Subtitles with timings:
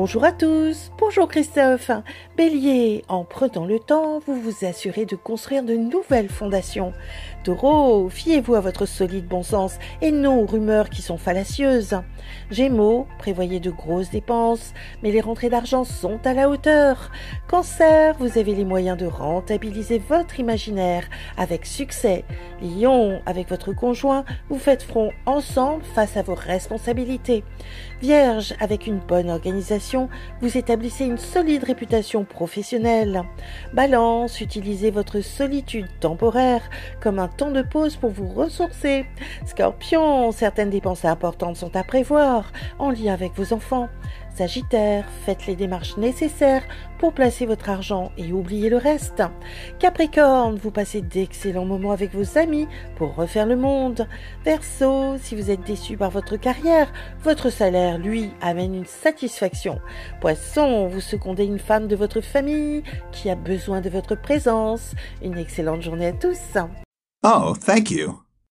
[0.00, 1.90] Bonjour à tous, bonjour Christophe.
[2.36, 6.92] Bélier, en prenant le temps, vous vous assurez de construire de nouvelles fondations.
[7.42, 11.96] Taureau, fiez-vous à votre solide bon sens et non aux rumeurs qui sont fallacieuses.
[12.52, 14.72] Gémeaux, prévoyez de grosses dépenses,
[15.02, 17.10] mais les rentrées d'argent sont à la hauteur.
[17.48, 22.24] Cancer, vous avez les moyens de rentabiliser votre imaginaire avec succès.
[22.62, 27.42] Lion, avec votre conjoint, vous faites front ensemble face à vos responsabilités.
[28.00, 29.87] Vierge, avec une bonne organisation,
[30.40, 33.22] vous établissez une solide réputation professionnelle.
[33.72, 36.62] Balance, utilisez votre solitude temporaire
[37.00, 39.06] comme un temps de pause pour vous ressourcer.
[39.46, 43.88] Scorpion, certaines dépenses importantes sont à prévoir en lien avec vos enfants.
[44.34, 46.62] Sagittaire, faites les démarches nécessaires
[46.98, 49.22] pour placer votre argent et oubliez le reste.
[49.80, 54.06] Capricorne, vous passez d'excellents moments avec vos amis pour refaire le monde.
[54.44, 56.92] Verseau, si vous êtes déçu par votre carrière,
[57.24, 59.77] votre salaire, lui, amène une satisfaction.
[60.20, 64.94] Poisson, vous secondez une femme de votre famille qui a besoin de votre présence.
[65.22, 66.58] Une excellente journée à tous.
[67.24, 68.27] Oh, thank you.